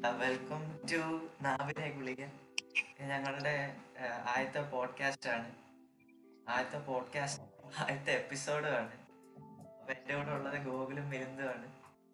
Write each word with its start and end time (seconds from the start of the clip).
Welcome 0.00 0.80
to 0.92 1.28
നാവിനെ 1.42 1.90
ഗുളിക. 1.90 2.24
ഞങ്ങളുടെ 3.00 3.76
ആദ്യത്തെ 4.26 4.70
പോഡ്കാസ്റ്റ് 4.70 5.30
ആണ്. 5.30 5.54
ആദ്യത്തെ 6.48 6.78
പോഡ്കാസ്റ്റ് 6.78 7.44
ആദ്യത്തെ 7.78 8.12
എപ്പിസോഡ് 8.12 8.66
ആണ്. 8.66 8.92
അപ്പൊ 9.80 9.92
എന്റെ 9.92 10.16
കൂടെ 10.16 10.30
ഉള്ളത് 10.30 10.66
ഗോകുലും 10.66 11.10
മിലിന്ദുമാണ് 11.10 11.66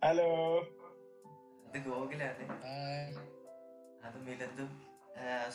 ഹലോ 0.04 0.58
അത് 1.68 1.78
ഗോകുലാണ്. 1.78 2.62
അത് 4.04 4.16
മിലിന്ദും. 4.16 4.82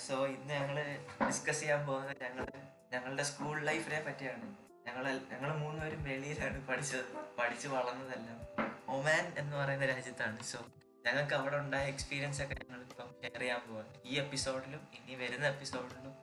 സോ 0.07 0.25
ഇന്ന് 0.25 0.53
ഞങ്ങൾ 0.53 0.97
ഡിസ്കസ് 1.27 1.59
ചെയ്യാൻ 1.59 1.87
പോകുന്നത് 1.87 2.17
ഞങ്ങൾ 2.21 2.47
ഞങ്ങളുടെ 2.91 3.23
സ്കൂൾ 3.23 3.61
ലൈഫിനെ 3.61 4.03
പറ്റിയാണ്. 4.03 4.55
ഞങ്ങൾ 4.87 5.21
ഞങ്ങൾ 5.31 5.57
മൂന്നുപേരും 5.57 6.03
വെളിയിലാണ് 6.03 6.67
പഠിച്ചത് 6.67 7.05
പഠിച്ചു 7.39 7.67
വളർന്നതെല്ലാം. 7.67 8.67
ഒമാൻ 8.89 9.33
എന്ന് 9.37 9.57
പറയുന്ന 9.57 9.85
രാജ്യത്താണ്. 9.85 10.43
സോ 10.43 10.59
ഞങ്ങൾക്ക് 11.07 11.35
അവിടെ 11.39 11.57
ഉണ്ടായ 11.63 11.85
എക്സ്പീരിയൻസ് 11.93 12.39
ഒക്കെ 12.43 12.55
ഞങ്ങൾ 12.61 12.79
ഇപ്പം 12.85 13.09
ഷെയർ 13.21 13.39
ചെയ്യാൻ 13.39 13.61
പോവാണ്. 13.67 13.91
ഈ 14.05 14.13
എപ്പിസോഡിലും 14.23 14.81
ഇനി 14.97 15.15
വരുന്ന 15.23 15.45
എപ്പിസോഡിലും 15.47 16.13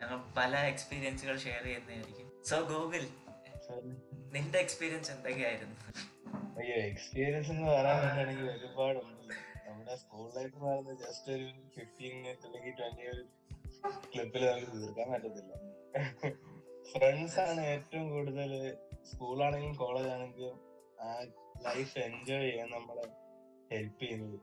ഞങ്ങൾ 0.00 0.18
പല 0.38 0.52
എക്സ്പീരിയൻസുകൾ 0.72 1.36
ഷെയർ 1.38 1.64
ചെയ്യുന്നതായിരിക്കും. 1.64 2.28
സോ 2.50 2.56
ഗൂഗിൾ 2.70 3.04
നിന്റെ 4.34 4.58
എക്സ്പീരിയൻസ് 4.64 5.10
എന്തൊക്കെയായിരുന്നു? 5.14 5.76
അയ്യോ 6.60 6.76
എക്സ്പീരിയൻസ് 6.90 7.50
എന്ന് 7.50 7.66
പറയാനാണെങ്കിൽ 7.70 8.48
ഒരുപാടുണ്ട്. 8.50 9.34
നമ്മുടെ 9.66 9.96
സ്കൂൾ 9.96 10.26
ലൈഫ് 10.36 10.56
പറയുന്നത് 10.64 10.98
ജസ്റ്റ് 11.04 11.30
ഒരു 11.36 11.48
ഫിഫ്റ്റീൻ 11.76 12.16
അല്ലെങ്കിൽ 12.44 12.74
ട്വന്റി 12.80 13.06
ക്ലിപ്പിൽ 14.12 14.44
നമുക്ക് 14.50 14.72
തീർക്കാൻ 14.76 15.08
പറ്റത്തില്ല. 15.12 15.52
ഫ്രണ്ട്സ് 16.92 17.40
ആണ് 17.40 17.60
ഏറ്റവും 17.72 18.06
കൂടുതൽ 18.10 18.52
സ്കൂളാണെങ്കിലും 19.10 19.76
കോളേജ് 19.76 20.10
ആണെങ്കിലും 20.16 20.56
ആ 21.00 21.10
ലൈഫ് 21.66 21.98
എൻജോയ് 22.08 22.44
ചെയ്യാൻ 22.50 22.70
നമ്മളെ 22.70 23.06
ഹെൽപ്പ് 23.72 24.00
ചെയ്യുന്നത് 24.02 24.38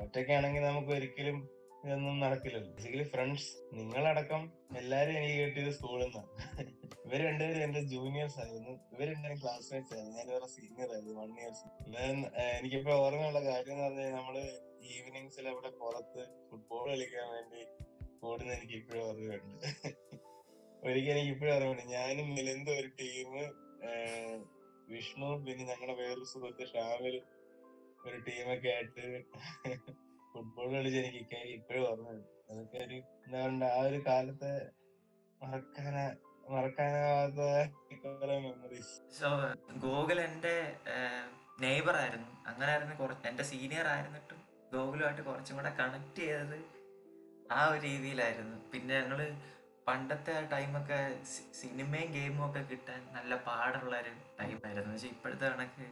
ഒറ്റയ്ക്കാണെങ്കിൽ 0.00 0.62
നമുക്ക് 0.70 0.92
ഒരിക്കലും 0.98 1.38
ഇതൊന്നും 1.84 2.16
നടക്കില്ലല്ലോ. 2.22 2.70
ബേസിക്കലി 2.76 3.04
ഫ്രണ്ട്സ് 3.12 3.50
നിങ്ങളടക്കം 3.78 4.42
എല്ലാരും 4.80 5.12
എനിക്ക് 5.18 5.36
കിട്ടിയത് 5.42 5.72
സ്കൂളിൽ 5.76 6.04
നിന്നാണ് 6.04 6.30
ഇവർ 7.04 7.20
രണ്ടുപേരും 7.26 7.62
എന്റെ 7.66 7.80
ജൂനിയേഴ്സ് 7.92 8.38
ആയിരുന്നു. 8.42 8.72
ഇവർ 8.94 9.06
രണ്ടുപേരും 9.12 9.38
ക്ലാസ്മേറ്റ്സ് 9.44 9.92
ആയിരുന്നു. 9.94 10.16
ഞാൻ 10.18 10.26
ഇവരുടെ 10.30 10.48
സീനിയർ 10.56 10.88
ആയിരുന്നു. 10.94 11.14
വൺ 11.20 11.30
ഇയേഴ്സ് 11.38 11.64
എനിക്കിപ്പോ 12.58 12.92
ഓർമ്മയുള്ള 13.04 13.40
കാര്യം 13.48 13.72
എന്ന് 13.74 13.84
പറഞ്ഞാൽ 13.84 14.10
നമ്മൾ 14.18 14.36
ഈവനിങ്സിൽ 14.94 15.48
അവിടെ 15.52 15.70
പുറത്ത് 15.80 16.24
ഫുട്ബോൾ 16.48 16.84
കളിക്കാൻ 16.90 17.28
വേണ്ടി 17.36 17.62
ഓടുന്ന 18.28 18.52
എനിക്ക് 18.58 18.76
ഇപ്പോഴും 18.80 19.02
ഓർമ്മയുണ്ട്. 19.08 19.66
ഒരിക്കൽ 20.88 21.14
എനിക്ക് 21.14 21.32
ഇപ്പോഴും 21.36 21.54
ഓർമ്മയുണ്ട്. 21.56 21.84
ഞാനും 21.96 22.28
മിലിന്ദും 22.36 22.74
ഒരു 22.80 22.90
ടീം 23.00 23.32
വിഷ്ണു 24.92 25.28
പിന്നെ 25.46 25.64
ഞങ്ങളുടെ 25.70 25.94
വേറൊരു 26.02 26.28
സുഹൃത്ത് 26.34 26.66
ഷാമിൽ 26.74 27.16
ഒരു 28.08 28.18
ടീമൊക്കെ 28.26 28.70
ആയിട്ട് 28.74 29.04
ഫുട്ബോൾ 30.32 30.68
കളിച്ച് 30.74 31.00
എനിക്ക് 31.04 31.38
ഇപ്പോഴും 31.54 31.84
ഓർമ്മയുണ്ട് 31.88 32.26
അതൊക്കെ 32.50 32.78
ഒരു 32.84 32.96
എന്താ 33.24 33.38
പറയണ്ട 33.38 33.64
ആ 33.72 33.80
ഒരു 33.88 33.98
കാലത്തെ 34.06 34.52
മറക്കാന 35.40 35.96
മറക്കാനാവാത്ത 36.52 37.40
എന്റെ 40.28 40.54
നെയ്ബർ 41.62 41.94
ആയിരുന്നു 41.96 42.30
അങ്ങനെ 42.48 42.70
ആയിരുന്നു. 42.72 42.94
കുറച്ച് 42.94 43.26
എന്റെ 43.28 43.44
സീനിയർ 43.44 43.86
ആയിരുന്നിട്ടും 43.86 44.40
ഗോകുലുമായിട്ട് 44.72 45.22
കുറച്ചും 45.22 45.56
കൂടെ 45.58 45.70
കണക്ട് 45.78 46.20
ചെയ്തത് 46.20 46.58
ആ 47.50 47.60
ഒരു 47.68 47.80
രീതിയിലായിരുന്നു. 47.86 48.56
പിന്നെ 48.72 48.94
ഞങ്ങൾ 49.00 49.20
പണ്ടത്തെ 49.86 50.32
ആ 50.38 50.42
ടൈമൊക്കെ 50.52 50.98
സിനിമയും 51.60 52.08
ഗെയിമും 52.12 52.42
ഒക്കെ 52.46 52.62
കിട്ടാൻ 52.70 53.00
നല്ല 53.14 53.34
പാടുള്ള 53.46 53.94
ഒരു 54.02 54.10
ടൈമായിരുന്നു 54.38 54.90
പക്ഷെ 54.92 55.08
ഇപ്പോഴത്തെ 55.08 55.46
കണക്ക് 55.50 55.86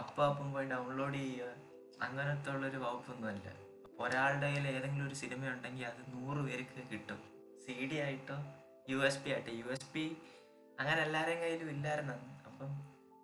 അപ്പം 0.00 0.24
അപ്പം 0.30 0.48
പോയി 0.52 0.66
ഡൗൺലോഡ് 0.72 1.14
ചെയ്യുക. 1.14 1.52
അങ്ങനത്തെ 2.02 2.50
ഉള്ളൊരു 2.50 2.76
വകുപ്പൊന്നുമല്ല 2.76 3.48
ഒരാളുടെ 4.04 4.46
കയ്യിൽ 4.46 4.66
ഏതെങ്കിലും 4.68 5.06
ഒരു 5.08 5.14
സിനിമ 5.14 5.48
ഉണ്ടെങ്കിൽ 5.48 5.86
അത് 5.86 6.00
നൂറ് 6.14 6.40
പേർക്ക് 6.46 6.82
കിട്ടും. 6.92 7.20
സി 7.64 7.74
ഡി 7.90 7.96
ആയിട്ടോ 7.96 8.36
യു 8.90 8.98
എസ് 9.08 9.20
പി 9.24 9.30
ആയിട്ടോ. 9.30 9.52
യു 9.60 9.68
എസ് 9.74 9.88
പി 9.94 10.04
അങ്ങനെ 10.80 11.02
എല്ലാവരുടെയും 11.02 11.40
കയ്യിലും 11.40 11.70
ഇല്ലായിരുന്നു. 11.70 12.16
അപ്പം 12.48 12.70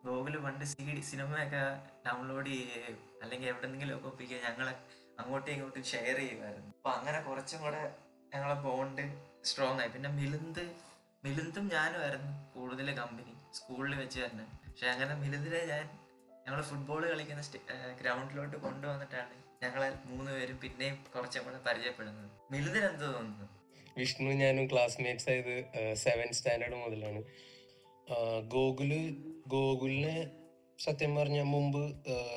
ഗൂഗിൾ 0.05 0.37
പണ്ട് 0.45 0.65
സി 0.65 0.85
ഡി 0.97 1.01
സിനിമയൊക്കെ 1.01 1.63
ഡൗൺലോഡ് 2.07 2.47
ചെയ്യുകയും 2.47 2.99
അല്ലെങ്കിൽ 3.23 3.49
എവിടെന്നെങ്കിലും 3.49 3.97
ഒക്കെ 3.97 4.09
ഒപ്പിക്കുക 4.09 4.39
ഞങ്ങളെ 4.49 4.75
അങ്ങോട്ടും 5.19 5.51
ഇങ്ങോട്ടും 5.53 5.85
ഷെയർ 5.85 6.17
ചെയ്യുമായിരുന്നു. 6.17 6.71
അപ്പം 6.79 6.93
അങ്ങനെ 6.93 7.21
കുറച്ചും 7.21 7.61
കൂടെ 7.63 7.83
ഞങ്ങളെ 8.35 8.55
ബോണ്ട് 8.55 9.03
സ്ട്രോങ് 9.45 9.81
ആയി. 9.81 9.89
പിന്നെ 9.89 10.09
മിലിന്ത് 10.09 10.65
മിലിന്തും 11.25 11.69
ഞാനുമായിരുന്നു 11.69 12.33
കൂടുതൽ 12.55 12.89
കമ്പനി 12.95 13.35
സ്കൂളിൽ 13.53 13.95
വെച്ച് 13.95 14.21
തന്നെ. 14.21 14.45
പക്ഷെ 14.69 14.87
അങ്ങനെ 14.87 15.15
മിലിന്ദിനെ 15.15 15.61
ഞാൻ 15.67 15.85
ഞങ്ങൾ 16.47 16.61
ഫുട്ബോൾ 16.63 17.03
കളിക്കുന്ന 17.11 17.43
ഗ്രൗണ്ടിലോട്ട് 18.01 18.57
കൊണ്ടുവന്നിട്ടാണ് 18.57 19.35
ഞങ്ങളെ 19.65 19.89
മൂന്ന് 20.05 20.31
പേരും 20.33 20.57
പിന്നെയും 20.61 20.97
കുറച്ചും 21.15 21.45
കൂടെ 21.45 21.59
പരിചയപ്പെടുന്നത്. 21.67 22.31
മിലിതിൽ 22.53 22.85
എന്ത് 22.85 23.05
തോന്നുന്നു? 23.15 23.47
വിഷ്ണു 23.99 24.31
ഞാനും 24.31 24.67
ക്ലാസ്മേറ്റ്സ് 24.71 25.29
ആയത് 25.31 25.55
സെവൻ 25.95 26.33
സ്റ്റാൻഡേർഡ് 26.33 26.75
മുതലാണ്. 26.75 27.23
ഗോകുൽ 28.55 28.93
ഗോകുലിനെ 29.47 30.17
സത്യം 30.79 31.13
പറഞ്ഞ 31.17 31.41
മുമ്പ് 31.41 31.83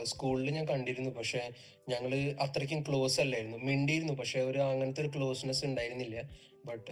സ്കൂളിൽ 0.03 0.51
ഞാൻ 0.51 0.65
കണ്ടിരുന്നു. 0.67 1.09
പക്ഷെ 1.09 1.41
ഞങ്ങൾ 1.89 2.11
അത്രയ്ക്കും 2.45 2.81
ക്ലോസ് 2.87 3.19
അല്ലായിരുന്നു. 3.19 3.57
മിണ്ടിയിരുന്നു. 3.57 4.13
പക്ഷെ 4.13 4.39
ഒരു 4.39 4.59
അങ്ങനത്തെ 4.59 5.01
ഒരു 5.01 5.11
ക്ലോസ്നെസ് 5.15 5.65
ഉണ്ടായിരുന്നില്ല. 5.65 6.17
ബട്ട് 6.65 6.91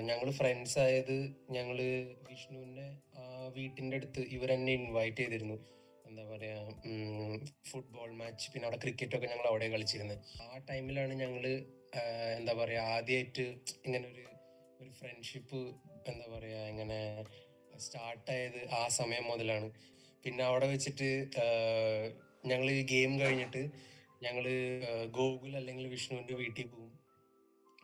ഞങ്ങൾ 0.00 0.30
ഫ്രണ്ട്സ് 0.30 0.78
ആയത് 0.78 1.16
ഞങ്ങൾ 1.50 1.78
വിഷ്ണുവിന്റെ 2.28 2.86
വീട്ടിന്റെ 3.56 3.96
അടുത്ത് 3.96 4.20
ഇവരെന്നെ 4.36 4.72
ഇൻവൈറ്റ് 4.72 5.16
ചെയ്തിരുന്നു. 5.16 5.56
എന്താ 6.12 6.24
പറയാ 6.30 6.56
ഫുട്ബോൾ 7.68 8.10
മാച്ച് 8.18 8.46
പിന്നെ 8.52 8.66
അവിടെ 8.68 8.78
ക്രിക്കറ്റ് 8.82 9.14
ഒക്കെ 9.18 9.28
ഞങ്ങൾ 9.30 9.46
അവിടെ 9.50 9.66
കളിച്ചിരുന്നത്. 9.74 10.18
ആ 10.44 10.58
ടൈമിലാണ് 10.68 11.14
ഞങ്ങൾ 11.22 11.44
എന്താ 12.38 12.52
പറയാ 12.58 12.80
ആദ്യമായിട്ട് 12.96 13.44
ഇങ്ങനെ 13.86 14.04
ഒരു 14.12 14.24
ഒരു 14.80 14.90
ഫ്രണ്ട്ഷിപ്പ് 14.98 15.60
എന്താ 16.10 16.26
പറയാ 16.34 16.60
ഇങ്ങനെ 16.72 16.98
സ്റ്റാർട്ടായത് 17.84 18.58
ആ 18.78 18.82
സമയം 18.98 19.24
മുതലാണ്. 19.30 19.68
പിന്നെ 20.24 20.42
അവിടെ 20.48 20.66
വെച്ചിട്ട് 20.72 21.08
ഞങ്ങൾ 22.50 22.68
ഗെയിം 22.92 23.14
കഴിഞ്ഞിട്ട് 23.22 23.62
ഞങ്ങൾ 24.26 24.44
ഗോകുൽ 25.18 25.54
അല്ലെങ്കിൽ 25.60 25.86
വിഷ്ണുവിന്റെ 25.94 26.36
വീട്ടിൽ 26.42 26.68
പോകും 26.74 26.92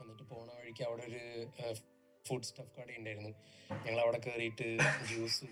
എന്നിട്ട് 0.01 0.27
പോണ 0.33 0.49
വഴിക്ക് 0.59 0.85
അവിടെ 0.89 1.05
ഒരു 1.11 1.23
ഫുഡ് 2.25 2.49
സ്റ്റഫ് 2.51 2.75
കട 2.77 2.91
ഉണ്ടായിരുന്നു 3.01 3.33
ഞങ്ങൾ 3.85 4.01
അവിടെ 4.05 4.21
കയറിയിട്ട് 4.27 4.69
ജ്യൂസും 5.11 5.51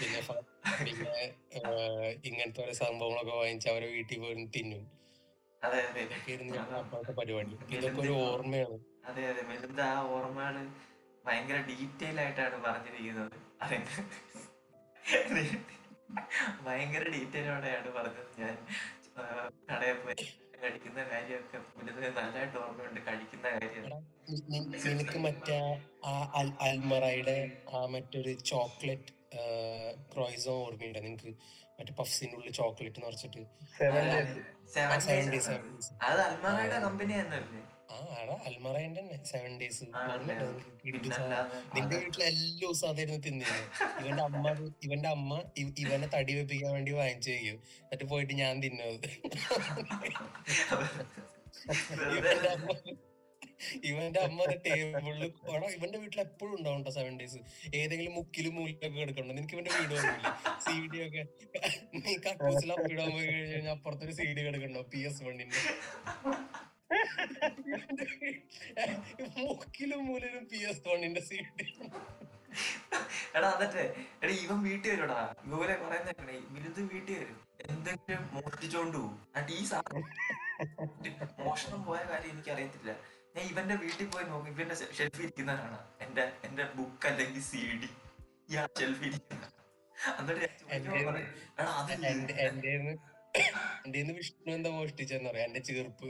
പിന്നെ 0.00 0.20
പിന്നെ 0.84 1.14
ഇങ്ങനത്തെ 2.24 2.62
ഓരോ 2.62 2.72
സംഭവങ്ങളൊക്കെ 2.72 3.34
വാങ്ങിച്ച് 3.36 3.68
അവരെ 3.68 3.86
വീട്ടിൽ 3.86 4.18
പോയി 4.20 4.46
തിന്നും. 4.56 4.82
അതെ 5.62 5.80
അതെ. 5.86 6.02
അപ്പോഴത്തെ 6.78 7.12
പരിപാടി. 7.12 7.54
ഇതൊക്കെ 7.70 8.00
ഒരു 8.00 8.14
ഓർമ്മയാണ്. 8.24 8.78
അതെ 9.04 9.28
അതെ. 9.28 9.42
മെലിന്ദ 9.42 9.80
ആ 9.80 10.02
ഓർമ്മകൾ 10.08 10.56
ഭയങ്കര 11.24 11.58
ഡീറ്റെയിൽ 11.68 12.20
ആയിട്ടാണ് 12.20 12.64
പറഞ്ഞിരിക്കുന്നത്. 12.64 13.36
അതിന്റെ 13.62 13.94
ഭയങ്കര 16.62 17.04
ഡീറ്റെയിലോടെയാണ് 17.08 17.90
പറഞ്ഞത് 17.92 18.40
ഞാൻ. 18.40 18.56
കടയിൽ 19.70 19.98
പോയി. 19.98 20.26
കഴിക്കുന്ന 20.64 21.00
കാര്യമൊക്കെ 21.10 21.58
മെലിന്ദ 21.78 22.08
നല്ലതായിട്ട് 22.16 22.56
ഓർമ്മയുണ്ട് 22.58 23.00
കഴിക്കുന്ന 23.06 23.46
കാര്യം 23.54 23.84
നിനക്ക് 24.86 25.18
മറ്റേ 25.24 25.58
ആ 26.04 26.12
അൽ- 26.34 26.56
അൽമറയുടെ 26.60 27.36
ആ 27.72 27.80
മറ്റൊരു 27.86 28.32
ചോക്ലേറ്റ് 28.48 29.12
ക്രോയിസോ 30.12 30.54
ഓർമ്മയുണ്ട് 30.64 31.00
നിങ്ങക്ക്? 31.04 31.30
മറ്റേ 31.78 31.92
പഫ്സിന്റെ 31.94 32.36
ഉള്ളിൽ 32.36 32.52
ചോക്ലേറ്റ് 32.58 33.00
നിറച്ചിട്ട് 33.02 33.40
അത് 36.02 36.20
അൽമറയുടെ 36.22 36.78
കമ്പനി 36.84 37.14
തന്നെയല്ലേ 37.14 37.62
ആ 37.88 37.96
എടാ 38.20 38.34
അൽമറയുടെ 38.48 39.00
തന്നെ. 39.00 39.16
Seven 39.30 39.52
days? 39.60 39.84
നിന്റെ 41.74 41.96
വീട്ടിൽ 42.00 42.22
എല്ലാ 42.28 42.48
ദിവസവും 42.60 42.90
അതായിരുന്നു 42.90 43.20
തിന്നിരുന്നത് 43.26 43.66
ഇവന്റെ 44.02 44.22
അമ്മ 44.28 44.44
ഇവന്റെ 44.86 45.08
അമ്മ 45.16 45.30
ഇവനെ 45.82 46.08
തടി 46.14 46.34
വെപ്പിക്കാൻ 46.38 46.72
വേണ്ടി 46.76 46.92
വാങ്ങിച്ചു 47.00 47.30
കഴിയും 47.30 47.58
എന്നിട്ട് 47.82 48.06
പോയിട്ട് 48.12 48.34
ഞാൻ 48.42 48.54
തിന്നത്. 48.64 49.08
ഇവന്റെ 52.18 52.50
അമ്മ 52.56 52.70
ഇവന്റെ 53.88 54.20
അമ്മ 54.26 54.38
ടേബിളിൽ 54.64 55.22
ഇവന്റെ 55.76 55.98
വീട്ടിൽ 56.02 56.20
എപ്പോഴും 56.24 56.54
ഉണ്ടാവും 56.56 56.78
കേട്ടോ 56.78 56.92
സെവൻ 56.96 57.14
ഡേയ്സ് 57.20 57.38
ഏതെങ്കിലും 57.80 58.12
മുക്കിലും 58.18 58.54
മൂലൊക്കെ 58.58 58.88
കിടക്കണ്ട 58.96 59.30
നിനക്ക് 59.38 59.54
ഇവന്റെ 59.56 59.72
വീട് 59.76 59.94
വന്നില്ല 59.98 60.28
സി 60.64 60.74
ഡി 60.92 60.98
ഒക്കെ. 61.06 61.22
നീ 61.98 62.14
കക്കൂസിൽ 62.26 62.72
അപ്പിടാൻ 62.76 63.10
പോയി 63.16 63.28
കഴിഞ്ഞാൽ 63.50 63.72
അപ്പുറത്തൊരു 63.76 64.14
സി 64.18 64.26
ഡി 64.36 64.42
കിടക്കണ്ടോ 64.48 64.82
പി 64.92 65.00
എസ് 65.10 65.22
വണ്ണിന്റെ 65.28 65.60
മുക്കിലും 69.40 70.02
മൂലയിലും 70.06 70.44
പി 70.50 70.58
എസ് 70.68 70.82
ധോണിന്റെ 70.84 71.22
സി 71.28 71.38
ഡി 71.56 71.66
എടാ 73.36 73.48
എന്നിട്ട് 73.54 73.82
എടാ 74.22 74.32
ഇവൻ 74.42 74.58
വീട്ടിൽ 74.66 74.90
വരുടാ 74.92 75.20
ഗോലെ 75.52 75.76
പറയുന്നേ 75.78 76.12
വിരുദ്ധ 76.52 76.78
വീട്ടിൽ 76.90 77.14
വരും. 77.16 77.38
എന്തെങ്കിലും 77.66 78.22
മോഷ്ടിച്ചോണ്ട് 78.34 78.96
പോകും 78.96 79.16
എന്നിട്ട് 79.28 79.52
ഈ 79.54 79.64
സാധനം 79.70 80.04
മോഷണം 81.40 81.80
പോയ 81.88 82.00
കാര്യം 82.10 82.30
എനിക്ക് 82.32 82.52
അറിയത്തില്ല 82.54 82.92
ഞാൻ 83.34 83.44
ഇവന്റെ 83.50 83.76
വീട്ടിൽ 83.82 84.06
പോയി 84.08 84.26
നോക്കും. 84.26 84.50
ഇവന്റെ 84.52 84.76
ഷെൽഫിൽ 84.98 85.24
ഇരിക്കുന്ന 85.24 85.52
കാണാം 85.62 85.82
എന്റെ 86.00 86.24
എന്റെ 86.44 86.64
ബുക്ക് 86.76 87.08
അല്ലെങ്കിൽ 87.10 87.42
സി 87.48 87.62
ഡി 87.82 87.90
ഇയാൾ 88.50 88.68
ഷെൽഫിൽ 88.80 89.08
ഇരിക്കുന്ന 89.10 89.44
എന്നിട്ട് 90.14 90.46
എടാ 91.56 91.72
അത് 91.80 91.92
എന്റെ 93.86 94.12
വിഷ്ണു 94.18 94.50
എന്താ 94.56 94.70
മോഷ്ടിച്ചെന്നറിയാം? 94.76 95.46
എന്റെ 95.48 95.60
ചീർപ്പ്. 95.68 96.06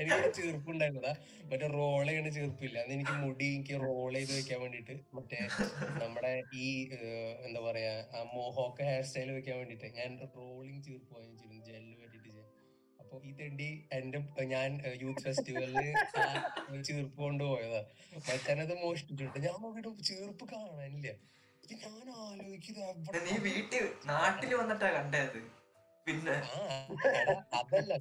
എനിക്ക് 0.00 0.28
ചീർപ്പ് 0.36 0.68
ഉണ്ടായിരുന്നതാ 0.72 1.12
മറ്റേ 1.50 1.66
റോൾ 1.76 2.04
ചെയ്യണ 2.08 2.28
ചീർപ്പില്ല. 2.36 2.76
അന്ന് 2.82 2.94
എനിക്ക് 2.96 3.14
മുടി 3.22 3.46
എനിക്ക് 3.54 3.76
റോൾ 3.84 4.12
ചെയ്ത് 4.16 4.32
വെക്കാൻ 4.36 4.58
വേണ്ടിട്ട് 4.64 4.94
മറ്റേ 5.16 5.38
നമ്മുടെ 6.02 6.32
ഈ 6.62 6.66
എന്താ 7.46 7.60
പറയാ 7.68 7.92
ആ 8.16 8.22
മോഹോക്ക 8.36 8.78
ഹെയർ 8.90 9.04
സ്റ്റൈൽ 9.08 9.30
വെക്കാൻ 9.38 9.56
വേണ്ടിട്ട് 9.62 9.88
ഞാൻ 9.98 10.10
റോളിംഗ് 10.36 10.82
ചീർപ്പ് 10.86 11.10
വാങ്ങിച്ചിരുന്നു 11.16 11.64
ജെല്ല് 11.70 11.96
വേണ്ടിട്ട് 12.02 12.28
ഞാൻ. 12.38 12.46
അപ്പൊ 13.00 13.14
ഈ 13.28 13.32
തെണ്ടി 13.40 13.68
എന്റെ 13.98 14.18
ഞാൻ 14.54 14.70
യൂത്ത് 15.02 15.22
ഫെസ്റ്റിവലിൽ 15.26 15.78
ചീർപ്പ് 16.88 17.18
കൊണ്ടുപോയതാ. 17.26 17.82
മച്ചാനത് 18.28 18.74
മോഷ്ടിച്ചിട്ട് 18.84 19.38
ഞാൻ 19.46 19.56
നോക്കിട്ട് 19.64 19.90
ചീർപ്പ് 20.10 20.46
കാണാനില്ല. 20.54 21.12
ഇത് 21.64 21.74
ഞാൻ 21.82 22.08
ആലോചിക്കുന്നത് 22.22 23.20
നീ 23.26 23.34
വീട്ടിൽ 23.48 23.84
നാട്ടിൽ 24.12 24.50
വന്നിട്ടാ 24.60 24.88
കണ്ടത്. 24.96 25.38
പിന്നെ 26.06 26.34
അതല്ല 27.58 27.92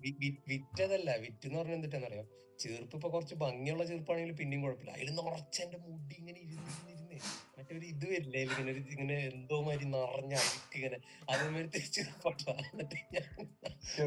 വിറ്റതല്ല. 0.51 1.09
വിറ്റ് 1.25 1.45
എന്ന് 1.47 1.59
പറഞ്ഞ 1.59 1.75
എന്തിട്ടെന്നറിയോ? 1.77 2.23
ചെറുപ്പ് 2.61 2.95
ഇപ്പൊ 2.97 3.09
കുറച്ച് 3.13 3.35
ഭംഗിയുള്ള 3.43 3.83
ചെറുപ്പാണെങ്കിലും 3.89 4.35
പിന്നെയും 4.39 4.61
കുഴപ്പമില്ല. 4.63 4.91
അതിൽ 4.97 5.09
നിറച്ച് 5.19 5.59
എന്റെ 5.65 5.77
മുടി 5.85 6.15
ഇങ്ങനെ 6.21 6.39
ഇരുന്ന് 6.45 6.71
മറ്റേ 6.87 7.17
മറ്റൊരു 7.57 7.85
ഇത് 7.93 8.05
വരില്ലേ 8.11 8.41
ഇങ്ങനെ 8.47 8.69
ഒരു 8.73 8.81
ഇങ്ങനെ 8.95 9.15
എന്തോ 9.31 9.57
മാതിരി 9.65 9.85
നിറഞ്ഞ 9.95 10.33
അഴുക്ക് 10.41 10.75
ഇങ്ങനെ. 10.79 10.97
അതേമാതിരി 11.31 11.81
ചീർപ്പാട്ട. 11.95 12.45
എന്നിട്ട് 12.69 12.97
ഞാൻ 13.15 13.27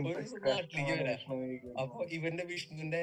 ഒരു 0.06 0.14
ദിവസം 0.20 0.40
നാട്ടിലേക്ക് 0.48 0.94
വരാം. 1.02 1.20
അപ്പൊ 1.82 2.00
ഇവന്റെ 2.18 2.46
വിഷ്ണുവിന്റെ 2.52 3.02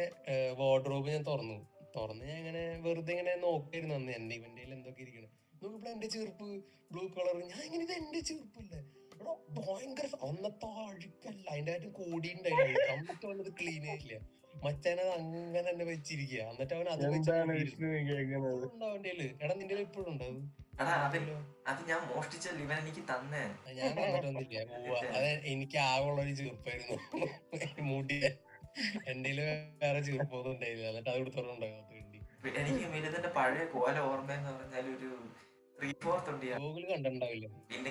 വാർഡ്രോബ് 0.61 1.13
ഞാൻ 1.15 1.23
തുറന്നു. 1.31 1.57
തുറന്ന് 1.95 2.25
ഞാൻ 2.31 2.37
ഇങ്ങനെ 2.43 2.63
വെറുതെ 2.85 3.11
ഇങ്ങനെ 3.15 3.33
നോക്കായിരുന്നു 3.47 3.95
അന്ന്. 3.99 4.13
എന്റെ 4.19 4.35
ഇവന്റെ 4.41 4.61
എന്തൊക്കെ 4.77 5.03
ഇരിക്കണം 5.05 5.31
നോക്കിയപ്പോ 5.63 5.89
എന്റെ 5.95 6.07
ചെറുപ്പ് 6.13 6.47
ബ്ലൂ 6.91 7.03
കളർ 7.15 7.37
ഞാൻ 7.51 7.61
ഇങ്ങനെ 7.67 7.83
ഇത് 7.87 7.93
എന്റെ 8.01 8.19
ചെറുപ്പില്ല? 8.29 8.73
എടാ 9.15 9.33
ഭയങ്കര 9.57 10.07
അന്നത്തെ 10.27 10.69
അഴുക്കല്ല. 10.85 11.45
അതിന്റെ 11.51 11.71
കാര്യം 11.73 11.91
കോടി 11.99 12.29
ഉണ്ടായിരുന്നു. 12.37 12.85
കമ്പിട്ട് 12.91 13.25
വന്നത് 13.31 13.51
ക്ലീൻ 13.59 13.83
ആയില്ല? 13.91 14.13
മച്ചാനത് 14.63 15.11
അങ്ങനെ 15.13 15.61
തന്നെ 15.67 15.85
വെച്ചിരിക്കുക 15.91 16.41
എന്നിട്ട് 16.49 16.73
അവൻ 16.75 16.87
അത് 16.91 17.03
അവന്റെ 18.89 19.11
എടാ 19.43 19.53
നിന്റെ 19.61 19.81
ഇപ്പോഴും 19.87 20.09
ഉണ്ടാവും 20.11 20.37
അത് 20.73 20.81
എടാ 20.83 20.93
അത് 21.05 21.17
അത് 21.71 21.81
ഞാൻ 21.89 21.99
മോഷ്ടിച്ചല്ലോ 22.11 22.61
ഇവൻ 22.65 22.77
എനിക്ക് 22.83 23.03
തന്നേ. 23.11 23.41
ഞാൻ 23.79 23.89
തന്നിട്ടൊന്നുമില്ല 23.97 24.61
പോവാ. 24.71 24.99
അത് 25.17 25.29
എനിക്ക് 25.53 25.77
ആകെയുള്ള 25.89 26.19
ഒരു 26.25 26.33
ചെറുപ്പായിരുന്നു. 26.39 26.97
മുടി. 27.89 28.17
എന്റെ 29.11 29.31
വേറെ 29.81 29.99
ചെറുപ്പൊന്നും 30.07 30.51
ഉണ്ടായില്ല. 30.53 30.85
എന്നിട്ട് 30.91 31.09
അത് 31.13 31.19
കൊടുത്തോണ്ടാകും 31.19 31.79
എനിക്ക് 32.61 32.87
മിലിതിന്റെ 32.93 33.29
പഴയ 33.37 33.65
കോല 33.73 33.97
ഓർമ്മ 34.07 34.31
എന്ന് 34.37 34.51
പറഞ്ഞാൽ 34.55 34.87
ഒരു 34.95 35.09
ത്രീ 35.83 35.93
ഫോർത്ത് 36.03 36.29
ഉണ്ട്. 36.29 36.45
ഗൂഗിൾ 36.63 36.83
കണ്ടിട്ടുണ്ടാവില്ല. 36.91 37.47
പിന്നെ 37.69 37.89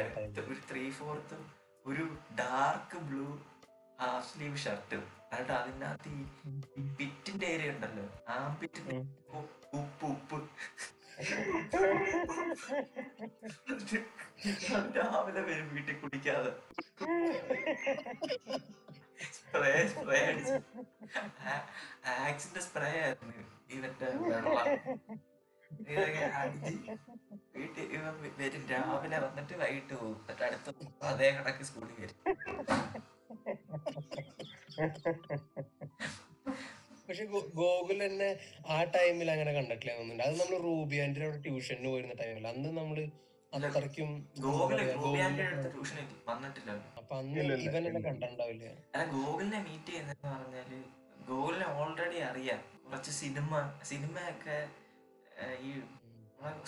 അടുത്ത് 0.00 0.40
ഒരു 0.40 0.60
ത്രീ 0.70 0.90
ഫോർത്തും 0.90 1.40
ഒരു 1.86 2.04
dark 2.40 2.98
blue 2.98 3.26
half 4.00 4.26
sleeve 4.32 4.56
shirt 4.56 4.94
എന്നിട്ട് 4.94 5.52
അതിനകത്ത് 5.52 6.08
ഈ 6.08 6.82
പിറ്റിന്റെ 6.98 7.46
ഏരിയ 7.46 7.70
ഉണ്ടല്ലോ. 7.70 8.04
ആ 8.28 8.36
പിറ്റിന്റെ. 8.60 8.96
ഉപ്പ് 9.78 10.06
ഉപ്പ്. 10.06 10.38
രാവിലെ 14.98 15.40
വരും 15.40 15.68
വീട്ടിൽ 15.74 16.00
കുടിക്കാതെ. 16.00 16.52
സ്പ്രേ 19.36 19.74
സ്പ്രേ 19.88 20.20
അടിച്ച്. 20.30 20.56
ആക്സിന്റെ 22.08 22.60
സ്പ്രേ 22.60 22.92
ആയിരുന്നു. 23.02 23.44
ഇവന്റെ 23.70 24.10
വെള്ളം. 24.30 24.68
വീട്ടിൽ 27.56 27.84
ഇവൻ 27.96 28.14
വരും 28.40 28.62
രാവിലെ 28.72 29.18
വന്നിട്ട് 29.24 29.54
വൈകിട്ട് 29.62 29.94
പോകും 30.00 30.18
എന്നിട്ട് 30.20 30.44
അടുത്ത 30.48 30.68
അതേ 31.10 31.28
കണക്ക് 31.38 31.64
സ്കൂളിൽ 31.68 31.96
വരും. 32.02 32.18
പക്ഷെ 37.06 37.24
ഗോകുൽ 37.60 37.98
തന്നെ 38.06 38.28
ആ 38.74 38.76
ടൈമിൽ 38.94 39.28
അങ്ങനെ 39.34 39.52
കണ്ടിട്ടില്ല 39.56 39.92
തോന്നുന്നുണ്ട്. 39.96 40.24
അത് 40.28 40.34
നമ്മൾ 40.40 40.56
റൂബിയാന്റെ 40.68 41.24
അവിടെ 41.26 41.40
ട്യൂഷന് 41.46 41.88
പോയിരുന്ന 41.92 42.14
ടൈമിൽ 42.22 42.46
അന്ന് 42.52 42.70
നമ്മൾ 42.80 42.98
അത്രയ്ക്കും 43.52 44.10
അപ്പൊ 46.98 47.12
അന്ന് 47.18 47.40
ഇവൻ 47.66 47.82
തന്നെ. 47.86 48.00
കണ്ടിട്ടുണ്ടാവില്ല. 48.06 48.64
ഗോകുലിനെ 49.14 49.58
മീറ്റ് 49.66 49.90
ചെയ്യുന്ന 49.90 50.14
പറഞ്ഞാൽ 50.22 50.70
ഗോകുലിനെ 51.28 51.66
ഓൾറെഡി 51.80 52.18
അറിയാം. 52.30 52.62
കുറച്ച് 52.86 53.12
സിനിമ 53.20 53.52
സിനിമയൊക്കെ 53.90 54.56
ഈ 55.68 55.70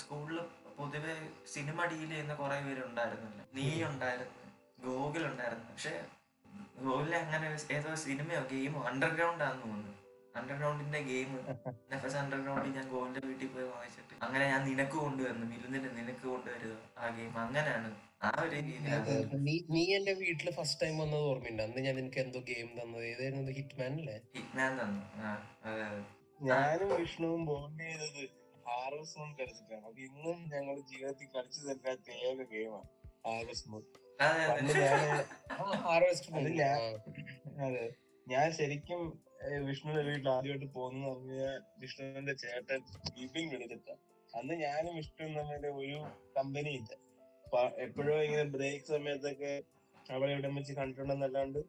സ്കൂളിൽ 0.02 0.38
പൊതുവെ 0.78 1.14
സിനിമ 1.54 1.78
ഡീൽ 1.90 2.08
ചെയ്യുന്ന 2.12 2.34
കുറെ 2.40 2.56
പേരുണ്ടായിരുന്നല്ലോ? 2.66 3.44
നീ 3.56 3.66
ഉണ്ടായിരുന്നു 3.90 4.34
ഗോകുൽ 4.86 5.22
ഉണ്ടായിരുന്നു 5.30 5.66
പക്ഷെ 5.70 5.92
ഗോകുലിൽ 6.86 7.14
അങ്ങനെ 7.20 7.46
ഏതോ 7.76 7.92
സിനിമയോ 8.04 8.40
ഗെയിമോ 8.52 8.80
അണ്ടർഗ്രൗണ്ട് 8.90 9.44
ആണെന്ന് 9.46 9.62
തോന്നുന്നു. 9.64 9.92
അണ്ടർഗ്രൗണ്ടിന്റെ 10.38 11.00
ഗെയിം 11.10 11.30
എഫ് 11.94 12.06
എസ് 12.08 12.18
അണ്ടർഗ്രൗണ്ടിൽ 12.22 12.72
ഞാൻ 12.78 12.86
ഗോകുലിന്റെ 12.92 13.22
വീട്ടിൽ 13.28 13.48
പോയി 13.54 13.66
വാങ്ങിച്ചിട്ട് 13.70 14.14
അങ്ങനെ 14.26 14.44
ഞാൻ 14.52 14.60
നിനക്ക് 14.70 14.96
കൊണ്ടുവന്നു 15.04 15.46
മിലുന്നിന്റെ 15.52 15.90
നിനക്ക് 15.98 16.26
കൊണ്ടുവരുക 16.32 16.74
ആ 16.98 17.08
ഗെയിം 17.16 17.38
അങ്ങനെയാണ് 17.44 17.90
ആ 18.26 18.30
ഒരു 18.42 18.58
നീ 19.76 19.82
എന്റെ 19.96 20.12
വീട്ടിൽ 20.20 20.48
ഫസ്റ്റ് 20.58 20.80
ടൈം 20.82 20.94
വന്നത് 21.02 21.24
ഓർമ്മയുണ്ട്? 21.30 21.62
അന്ന് 21.66 21.80
ഞാൻ 21.86 21.94
നിനക്ക് 22.00 22.20
എന്തോ 22.24 22.40
ഗെയിം 22.50 22.68
തന്നത്? 22.78 23.04
ഏതായിരുന്നു? 23.12 23.52
ഹിറ്റ്മാൻ 23.58 23.92
അല്ലേ? 24.00 24.16
ഹിറ്റ്മാൻ 24.36 24.72
തന്നു. 24.80 25.02
ഞാനും 26.48 26.90
വിഷ്ണുവും 27.00 27.42
ബോണ്ട് 27.48 27.82
ചെയ്തത് 27.82 28.22
ഹാർവസ് 28.66 29.14
മൂൺ 29.18 29.30
കളിച്ചിട്ടാണ് 29.38 29.84
അപ്പൊ 29.84 30.00
ഇന്നും 30.06 30.38
ഞങ്ങൾ 30.52 30.76
ജീവിതത്തിൽ 30.90 31.28
കളിച്ചു 31.34 31.60
തരാത്ത 31.68 32.08
ഏക 32.22 32.38
ഗെയിമാണ് 32.52 32.88
ഹാർവസ് 33.26 33.64
മൂൺ 33.68 33.84
അതെ. 34.18 34.44
ഞാൻ 34.74 35.00
ഞാൻ- 36.60 36.98
അതെ. 37.64 37.86
ഞാൻ 38.26 38.46
ശരിക്കും 38.58 39.00
വിഷ്ണുവിന്റെ 39.66 40.02
വീട്ടിൽ 40.06 40.28
ആദ്യമായിട്ട് 40.30 40.68
പോകുന്ന 40.74 41.02
പറഞ്ഞ 41.08 41.40
വിഷ്ണുവിന്റെ 41.82 42.34
ചേട്ടൻ 42.42 42.80
ബിപിൻ 43.16 43.44
വിളിച്ചിട്ട 43.52 43.88
അന്ന് 44.30 44.54
ഞാനും 44.62 44.94
വിഷ്ണു 44.98 45.26
തമ്മിൽ 45.36 45.66
ഒരു 45.80 45.98
കമ്പനി 46.36 46.70
ഇല്ല. 46.78 46.90
എപ്പോഴും 47.84 48.16
ഇങ്ങനെ 48.24 48.44
ബ്രേക്ക് 48.54 48.86
സമയത്തൊക്കെ 48.88 49.52
അവിടെ 50.06 50.30
ഇവിടെ 50.32 50.48
വെച്ച് 50.56 50.72
കണ്ടിട്ടുണ്ടെന്നല്ലാണ്ട് 50.78 51.60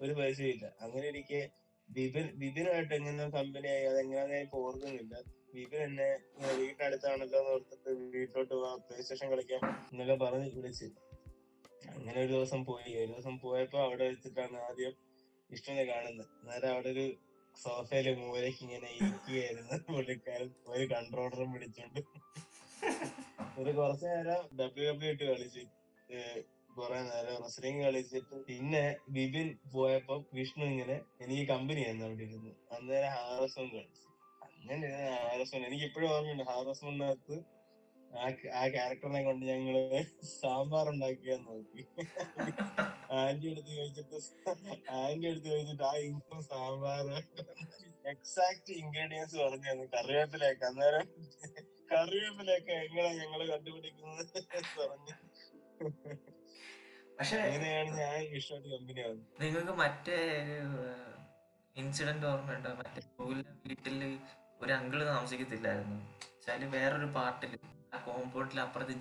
ഒരു 0.00 0.12
പരിചയമില്ല 0.18 0.66
അങ്ങനെ 0.84 1.06
ഇരിക്കെ 1.12 1.40
ബിപിൻ 1.88 2.26
ബിപിനുമായിട്ട് 2.40 2.94
എങ്ങനെ 2.98 3.26
കമ്പനി 3.36 3.68
ആയി. 3.74 3.84
അതെങ്ങനെയാന്ന് 3.90 4.38
ഇപ്പൊ 4.46 4.58
ഓർക്കുന്നില്ല. 4.64 5.14
ബിപിൻ 5.54 5.80
എന്നെ 5.82 6.08
വീട്ടിനടുത്താണല്ലോ 6.54 7.38
എന്ന് 7.38 7.52
ഓർത്തിട്ട് 7.52 7.90
വീട്ടിലോട്ട് 8.16 8.54
പോവാ 8.54 8.74
പ്ലേ 8.74 9.02
സ്റ്റേഷൻ 9.02 9.30
കളിക്കാം 9.30 9.62
എന്നൊക്കെ 9.92 10.24
പറഞ്ഞ് 10.24 10.50
വിളിച്ച്. 10.54 10.84
അങ്ങനെ 11.88 12.20
ഒരു 12.20 12.32
ദിവസം 12.32 12.64
പോയി. 12.64 12.96
ഒരു 12.96 13.12
ദിവസം 13.12 13.38
പോയപ്പോ 13.38 13.78
അവിടെ 13.82 14.08
വെച്ചിട്ടാണ് 14.08 14.56
ആദ്യം 14.56 14.94
വിഷ്ണുവിനെ 15.50 15.84
കാണുന്നത്. 15.92 16.26
അന്നേരം 16.40 16.72
അവിടെ 16.72 16.88
ഒരു 16.88 17.14
സോഫയിൽ 17.62 18.14
മൂലയ്ക്ക് 18.14 18.62
ഇങ്ങനെ 18.62 18.88
ഇരിക്കുകയായിരുന്നു. 18.90 19.92
പുള്ളിക്കാരൻ 19.92 20.50
ഒരു 20.66 20.84
കൺട്രോളറും 20.86 21.52
പിടിച്ചോണ്ട്. 21.52 22.00
ഒരു 23.60 23.70
കുറച്ചു 23.70 24.06
നേരം 24.06 24.42
ഡബ്ല്യു 24.56 24.90
ഡബ്ല്യു 24.90 25.10
ഇട്ട് 25.10 25.24
കളിച്ചു. 25.24 25.60
കുറെ 26.76 26.98
നേരം 27.02 27.36
റെസ്ലിംഗ് 27.42 27.84
കളിച്ചിട്ട്. 27.84 28.36
പിന്നെ 28.44 28.96
ബിബിൻ 29.08 29.58
പോയപ്പോ 29.72 30.24
വിഷ്ണു 30.34 30.64
ഇങ്ങനെ 30.64 31.00
എനിക്ക് 31.20 31.48
കമ്പനി 31.48 31.80
ആയിരുന്നു 31.80 32.06
അവിടെ 32.06 32.24
ഇരുന്ന്. 32.24 32.50
അന്നേരം 32.74 33.08
ഹാറസോൺ 33.08 33.68
കളിച്ചു. 33.68 34.02
അങ്ങനെ 34.66 34.86
ഇരുന്ന് 34.86 35.10
ഹാറസോൺ 35.24 35.60
എനിക്ക് 35.66 35.84
ഇപ്പോഴും 35.88 36.08
ഓർമ്മയുണ്ട്. 36.12 36.44
ഹാറസോണിനകത്ത് 36.50 37.36
ആ 38.60 38.62
ക്യാരക്ടറിനെ 38.74 39.20
കൊണ്ട് 39.26 39.42
ഞങ്ങൾ 39.50 39.76
സാമ്പാർ 40.30 40.86
ഉണ്ടാക്കിയാന്ന് 40.92 41.48
നോക്കി. 41.50 41.82
ആന്റി 43.18 43.46
എടുത്ത് 43.52 43.70
ചോദിച്ചിട്ട് 43.78 44.18
ആന്റി 45.00 45.26
എടുത്ത് 45.30 45.48
ചോദിച്ചിട്ട് 45.52 45.84
ആ 45.90 45.92
ഇൻകം 46.08 46.40
സാമ്പാർ 46.50 47.06
എക്സാക്ട് 48.12 48.72
ഇൻഗ്രീഡിയൻസ് 48.82 49.36
പറഞ്ഞു 49.42 49.68
തന്നു 49.70 49.86
കറിവേപ്പിലേക്ക് 49.94 50.64
അന്നേരം 50.70 51.06
കറിവേപ്പിലേക്ക് 51.92 52.72
എങ്ങനെ 52.84 53.10
ഞങ്ങൾ 53.20 53.40
കണ്ടുപിടിക്കുന്നത് 53.52 54.24
പറഞ്ഞു. 54.80 55.14
പക്ഷെ 57.18 57.36
അങ്ങനെയാണ് 57.44 57.90
ഞാൻ 58.00 58.16
ഇഷ്ടമായിട്ട് 58.38 58.68
കമ്പനി 58.74 59.00
ആവുന്നത്. 59.06 59.28
നിങ്ങൾക്ക് 59.42 59.76
മറ്റേ 59.82 60.18
ഇൻസിഡന്റ് 61.76 62.26
ഓർമ്മയുണ്ടോ? 62.32 62.72
മറ്റേ 62.80 63.00
വീട്ടിൽ 63.68 63.98
ഒരു 64.60 64.72
അങ്കിൾ 64.72 65.00
താമസിക്കത്തില്ലായിരുന്നു. 65.06 65.96
വെച്ചാൽ 66.28 66.64
വേറൊരു 66.74 67.08
പാർട്ടിൽ 67.16 67.52
ആ 67.94 67.98
കോമ്പൗണ്ടിൽ 68.06 68.60
അപ്പുറത്ത് 68.60 68.94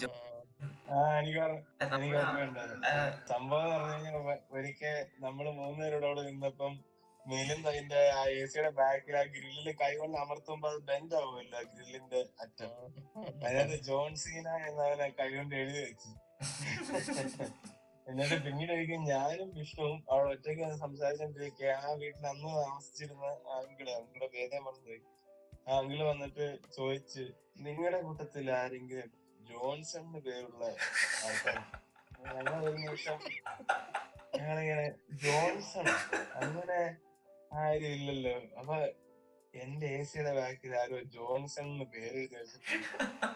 സംഭവം 3.30 3.70
പറഞ്ഞു 3.74 4.12
ഒരിക്കൽ 4.56 4.96
നമ്മൾ 5.26 5.46
മൂന്നുപേരോട് 5.60 6.22
നിന്നപ്പം 6.28 6.74
മെലിൻ 7.26 7.60
അതിന്റെ 7.70 8.02
ആ 8.18 8.24
എ 8.34 8.44
സിയുടെ 8.52 8.72
ബാക്കിൽ 8.80 9.16
ആ 9.22 9.24
ഗ്രില്ലിൽ 9.34 9.68
കൈകൊണ്ട് 9.82 10.18
അമർത്തുമ്പോ 10.24 10.68
അത് 10.72 10.80
ബെൻഡ് 10.90 11.16
ആവുമല്ലോ 11.20 11.62
ഗ്രില്ലിന്റെ 11.72 12.20
അറ്റം. 12.44 12.72
അതായത് 13.46 13.76
ജോൺ 13.88 14.12
സീന 14.24 14.48
എന്നവനെ 14.68 15.08
കൈകൊണ്ട് 15.20 15.56
എഴുതി 15.62 15.82
വെച്ചു. 15.86 16.12
എന്നിട്ട് 18.08 18.38
പിന്നീട് 18.46 18.72
ഒരിക്കൽ 18.76 19.02
ഞാനും 19.12 19.50
വിഷ്ണുവും 19.58 19.98
അവിടെ 20.12 20.30
ഒറ്റയ്ക്ക് 20.36 20.66
സംസാരിച്ചോണ്ടിരിക്കുക 20.84 21.72
ആ 21.86 21.92
വീട്ടിൽ 22.02 22.26
അന്ന് 22.34 22.50
താമസിച്ചിരുന്ന 22.60 23.26
അങ്കിൾ 23.60 23.88
അങ്കിളുടെ 24.00 24.30
പേരെ 24.36 24.60
മറന്നുപോയി. 24.68 25.02
ആ 25.68 25.78
അങ്കിൾ 25.80 26.00
വന്നിട്ട് 26.04 26.46
ചോദിച്ച് 26.76 27.24
നിങ്ങളുടെ 27.66 28.00
കൂട്ടത്തിൽ 28.02 28.46
ആരെങ്കിലും 28.58 29.10
ജോൺസൺ 29.42 30.06
പേരുള്ള 30.26 30.64
ആൾക്കാർ 31.26 31.58
ഞങ്ങൾ 32.28 32.54
ഒരു 32.62 32.78
നിമിഷം 32.78 33.18
ഞങ്ങളിങ്ങനെ 34.38 34.86
ജോൺസൺ 35.24 35.88
അങ്ങനെ 36.42 36.80
ആരും 37.58 37.92
ഇല്ലല്ലോ. 37.98 38.36
അപ്പൊ 38.60 38.76
എന്റെ 39.54 39.88
എ 39.98 40.02
സിയുടെ 40.04 40.32
ബാക്കിൽ 40.38 40.74
ആരോ 40.80 40.98
ജോൺസൺ 41.16 41.66
എന്ന് 41.66 41.86
പേര് 41.94 42.22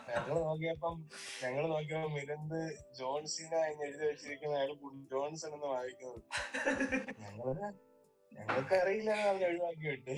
ഞങ്ങൾ 0.10 0.36
നോക്കിയപ്പം 0.40 0.96
ഞങ്ങൾ 1.44 1.64
നോക്കിയപ്പോ 1.74 2.10
മിരന്ത് 2.16 2.60
ജോൺസിന 3.00 3.54
എന്ന് 3.70 3.86
എഴുതി 3.88 4.04
വെച്ചിരിക്കുന്ന 4.10 4.58
അയാൾ 4.60 4.72
ജോൺസൺ 5.14 5.54
എന്ന് 5.58 5.70
വായിക്കുന്നത്. 5.76 6.22
ഞങ്ങൾ 7.24 7.48
ഞങ്ങൾക്ക് 8.32 8.76
അറിയില്ല 8.82 9.12
അത് 9.32 9.46
ഒഴിവാക്കി 9.50 10.18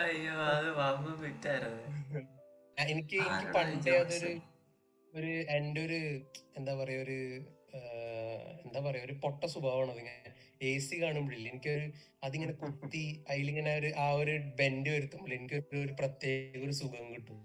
അയ്യോ 0.00 0.34
അത് 0.50 0.68
വമ്പ 0.78 1.06
വിറ്റായിരുന്നു 1.22 1.86
എനിക്ക് 2.78 3.16
എനിക്ക് 3.22 3.48
പണ്ടേ 3.56 3.94
അതൊരു 4.00 4.30
ഒരു 5.12 5.32
എന്റെ 5.54 5.80
ഒരു 5.86 6.00
എന്താ 6.58 6.72
പറയാ 6.80 7.00
ഒരു 7.04 7.16
എന്താ 8.64 8.80
പറയാ 8.80 9.02
ഒരു 9.04 9.14
പൊട്ട 9.24 9.40
സ്വഭാവമാണ് 9.52 9.92
അതിങ്ങനെ 9.94 10.16
എ 10.60 10.70
സി 10.78 10.96
കാണുമ്പോഴില്ല 11.02 11.48
എനിക്കൊരു 11.50 11.84
അതിങ്ങനെ 12.22 12.54
കുത്തി 12.60 13.02
അതിലിങ്ങനെ 13.30 13.70
ഒരു 13.76 13.90
ആ 13.98 14.08
ഒരു 14.20 14.34
ബെൻഡ് 14.58 14.90
വരുത്തുമ്പോൾ 14.94 15.32
എനിക്ക് 15.36 15.58
ഒരു 15.78 15.94
പ്രത്യേക 16.00 16.58
ഒരു 16.60 16.74
സുഖം 16.80 17.06
കിട്ടും. 17.14 17.38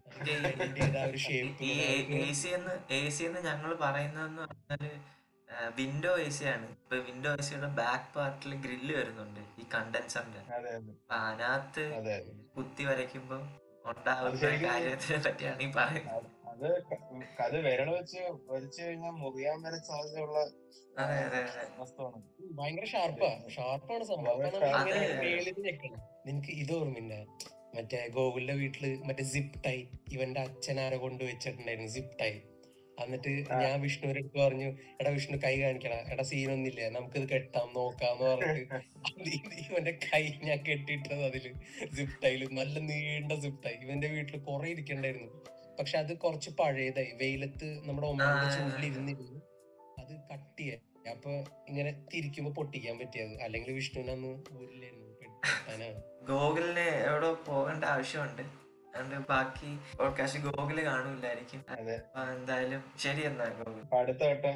ഒരു 1.05 1.19
ഷേപ്പ് 1.25 1.69
എ 2.19 2.33
സി 2.33 2.49
എന്ന് 2.57 2.73
എ 2.97 3.01
സി 3.09 3.23
എന്ന് 3.23 3.41
ഞങ്ങൾ 3.47 3.71
പറയുന്നതെന്ന് 3.83 4.41
പറഞ്ഞാൽ 4.43 4.83
വിൻഡോ 5.77 6.13
എ 6.19 6.29
സി 6.29 6.45
ആണ്. 6.45 6.67
ഇപ്പൊ 6.75 6.95
വിൻഡോ 7.07 7.31
എ 7.33 7.43
സിയുടെ 7.47 7.69
ബാക്ക് 7.79 8.09
പാർട്ടിൽ 8.15 8.53
ഗ്രില്ല് 8.63 8.93
വരുന്നുണ്ട്. 8.97 9.41
ഈ 9.61 9.65
കണ്ടൻസറിന്റെ 9.75 10.41
അതെ 10.57 10.71
അതെ. 10.77 10.93
അപ്പൊ 10.95 11.15
അതിനകത്ത് 11.21 11.83
അതെ 11.99 12.15
കുത്തി 12.57 12.83
വരയ്ക്കുമ്പോ 12.89 13.37
ഉണ്ടാവുന്ന 13.85 14.51
കാര്യത്തിനെ 14.63 15.19
പറ്റിയാണ് 15.25 15.61
ഈ 15.63 15.71
പറയുന്നത്. 15.71 16.29
അത് 16.51 16.67
അത് 17.45 17.55
വിരൽ 17.65 17.89
വെച്ച് 17.95 18.19
വരച്ചു 18.49 18.79
കഴിഞ്ഞാൽ 18.81 19.15
മുറിയാൻ 19.23 19.57
വരെ 19.65 19.79
സാധ്യതയുള്ള 19.89 20.37
അതെ 21.03 21.17
അതെ 21.25 21.39
അതെ. 21.41 21.63
വസ്തുവാണ്. 21.79 22.19
ഭയങ്കര 22.59 22.85
ഷാർപ്പാണ് 22.85 23.49
ഷാർപ്പാണ് 23.55 24.03
സംഭവം. 24.03 24.41
നിനക്ക് 26.27 26.51
ഇത് 26.61 26.73
ഓർമ്മയില്ല 26.77 27.15
മറ്റേ 27.75 27.99
ഗോകുലിന്റെ 28.15 28.55
വീട്ടിൽ 28.61 28.85
മറ്റേ 29.07 29.23
സിപ്പ് 29.33 29.57
ടൈ 29.65 29.77
ഇവന്റെ 30.11 30.39
അച്ഛനാരെ 30.41 30.97
കൊണ്ട് 30.97 31.23
വെച്ചിട്ടുണ്ടായിരുന്നു? 31.23 31.91
സിപ്പ് 31.97 32.13
ടൈ 32.21 32.31
എന്നിട്ട് 33.03 33.31
ഞാൻ 33.61 33.75
വിഷ്ണുവിന്റെ 33.81 34.19
അടുത്ത് 34.19 34.37
പറഞ്ഞു 34.39 34.67
എടാ 34.99 35.09
വിഷ്ണു 35.09 35.37
കൈ 35.43 35.53
കാണിക്കടാ. 35.61 35.97
എടാ 36.13 36.23
സീനൊന്നില്ല 36.23 36.87
നമുക്കിത് 36.89 37.27
കെട്ടാം 37.33 37.67
നോക്കാന്ന് 37.75 38.25
പറഞ്ഞിട്ട്. 38.31 38.79
ഇവന്റെ 39.63 39.93
കൈ 40.05 40.23
ഞാൻ 40.47 40.59
കെട്ടിയിട്ടത് 40.69 41.23
അതിൽ. 41.29 41.45
സിപ്റ്റൈൽ 41.97 42.43
നല്ല 42.59 42.75
നീണ്ട 42.89 43.31
ടൈ 43.65 43.75
ഇവന്റെ 43.85 44.09
വീട്ടിൽ 44.15 44.37
കുറെ 44.49 44.69
ഇരിക്കണ്ടായിരുന്നു. 44.75 45.29
പക്ഷെ 45.79 45.95
അത് 45.97 46.13
കുറച്ച് 46.17 46.49
പഴയതായി. 46.59 47.11
വെയിലത്ത് 47.21 47.69
നമ്മുടെ. 47.87 48.07
ചൂടിൽ 48.55 48.85
ഇരുന്നിരുന്നു 48.85 49.39
അത് 50.01 50.13
കട്ടിയായി 50.31 50.81
അപ്പൊ 51.11 51.31
ഇങ്ങനെ 51.69 51.91
തിരിക്കുമ്പോ 52.11 52.51
പൊട്ടിക്കാൻ 52.59 52.95
പറ്റിയത്. 53.01 53.35
അല്ലെങ്കിൽ 53.45 53.71
വിഷ്ണുവിന് 53.79 54.11
അന്ന് 54.11 54.31
ഊരില്ലായിരുന്നു 54.57 55.03
പെട്ടാനാണ് 55.43 55.99
ഗോകുലിന് 56.29 56.85
എവിടെ 57.07 57.29
പോകേണ്ട 57.47 57.83
ആവശ്യമുണ്ട്. 57.93 58.43
അതുകൊണ്ട് 58.95 59.27
ബാക്കി 59.29 59.69
പോഡ്കാസ്റ്റ് 59.99 60.39
ഗോഗിൾ 60.45 60.77
കാണൂലായിരിക്കും 60.83 61.61
എന്തായാലും 62.35 62.83
ശരി 63.03 63.21
എന്നാ 63.21 63.45
ഗോഗിൾ 63.59 63.81
അടുത്ത 63.99 64.21
വട്ടം 64.29 64.55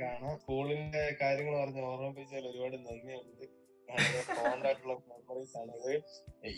കാണാം. 0.00 0.34
സ്കൂളിന്റെ 0.38 1.04
കാര്യങ്ങൾ 1.22 1.54
പറഞ്ഞ് 1.62 1.82
ഓർമ്മിപ്പിച്ചാൽ 1.90 2.46
ഒരുപാട് 2.50 2.76
നന്ദിയുണ്ട്. 2.86 3.46
ഫോണ്ട് 4.36 4.66
മെമ്മറീസ് 5.10 5.56
ആണ് 5.60 5.72
ഇത്. 5.76 5.94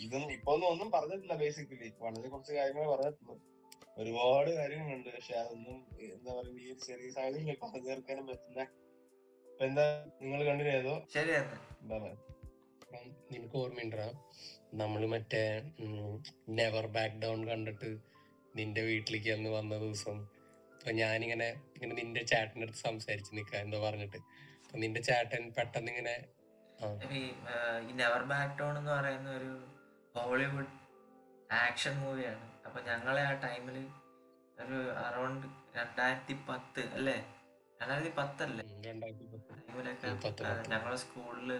ഇതൊന്നും 0.05 0.31
ഇപ്പൊ 0.31 0.51
ഒന്നും 0.53 0.67
ഒന്നും 0.71 0.91
പറഞ്ഞിട്ടില്ല 0.91 1.35
ബേസിക്കലി 1.35 1.89
വളരെ 1.99 2.27
കുറച്ച് 2.27 2.53
കാര്യങ്ങൾ 2.53 2.87
പറഞ്ഞിട്ടുള്ളൂ 2.93 3.35
ഒരുപാട് 3.97 4.49
കാര്യങ്ങളുണ്ട്. 4.55 5.09
പക്ഷെ 5.15 5.33
അതൊന്നും 5.33 5.77
എന്താ 6.15 6.31
പറയുക 6.33 6.59
ഈ 6.65 6.71
ഒരു 6.73 6.79
ചെറിയ 6.87 7.09
സാഹചര്യം 7.11 7.57
പറഞ്ഞു 7.63 7.81
തീർക്കാനും 7.87 8.27
പറ്റില്ല. 8.27 8.61
അപ്പൊ 9.47 9.65
എന്താ 9.65 9.85
നിങ്ങൾ 10.21 10.39
കണ്ടിന്യൂ 10.45 10.73
ചെയ്തോ 10.73 10.93
ശരി 11.13 11.33
എന്താ 11.41 11.57
ബൈ 12.03 12.13
അപ്പം 12.91 13.03
നിനക്ക് 13.31 13.55
ഓർമ്മയുണ്ടാ? 13.57 14.05
നമ്മൾ 14.73 15.01
മറ്റേ 15.07 15.41
നെവർ 16.57 16.85
ബാക്ക് 16.95 17.19
ഡൗൺ 17.21 17.39
കണ്ടിട്ട് 17.49 17.89
നിന്റെ 18.55 18.81
വീട്ടിലേക്ക് 18.81 19.29
അന്ന് 19.31 19.49
വന്ന 19.49 19.73
ദിവസം. 19.77 20.17
അപ്പൊ 20.73 20.91
ഞാനിങ്ങനെ 20.99 21.47
ഇങ്ങനെ 21.75 21.93
നിന്റെ 21.99 22.21
ചേട്ടന്റെ 22.31 22.65
അടുത്ത് 22.65 22.81
സംസാരിച്ച് 22.81 23.31
നിക്ക 23.37 23.53
എന്തോ 23.57 23.79
പറഞ്ഞിട്ട്. 23.83 24.19
അപ്പൊ 24.61 24.77
നിന്റെ 24.77 25.01
ചേട്ടൻ 25.01 25.43
പെട്ടെന്ന് 25.57 25.91
ഇങ്ങനെ 25.93 26.15
ഈ 27.11 27.21
നെവർ 27.97 28.23
ബാക്ക് 28.29 28.55
ഡൗൺ 28.59 28.75
എന്ന് 28.77 28.91
പറയുന്ന 28.91 29.29
ഒരു 29.31 29.51
ഹോളിവുഡ് 30.15 30.71
ആക്ഷൻ 31.59 31.95
മൂവിയാണ് 32.01 32.47
അപ്പൊ 32.65 32.79
ഞങ്ങളെ 32.87 33.21
ആ 33.23 33.33
ടൈമിൽ 33.43 33.77
ഒരു 34.57 34.77
അറൗണ്ട് 35.05 35.45
രണ്ടായിരത്തി 35.77 36.35
പത്ത് 36.47 36.81
അല്ലേ 36.97 37.17
രണ്ടായിരത്തി 37.79 38.11
പത്തല്ലേ 38.17 38.63
ടൈമിലൊക്കെ. 38.83 40.09
ഞങ്ങളെ 40.71 40.97
സ്കൂളിൽ 40.97 41.51
ആ, 41.53 41.59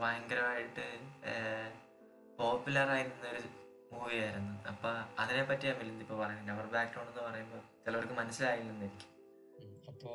ഭയങ്കരമായിട്ട് 0.00 0.86
പോപ്പുലർ 2.38 2.88
ആയിരുന്ന 2.94 3.26
ഒരു 3.34 3.42
മൂവിയായിരുന്നു 3.92 4.54
അപ്പൊ 4.70 4.90
അതിനെ 5.22 5.42
പറ്റിയാ 5.50 5.72
മിലിന്ദ് 5.80 6.04
ഇപ്പൊ 6.04 6.16
പറയുന്നത് 6.22 6.52
അവർ 6.56 6.66
ബാക്ക്ഗ്രൗണ്ട് 6.74 7.10
എന്ന് 7.12 7.24
പറയുമ്പോൾ 7.28 7.60
ചിലവർക്ക് 7.84 8.14
മനസ്സിലായില്ലെന്നായിരിക്കും. 8.20 9.08
അപ്പോ 9.90 10.10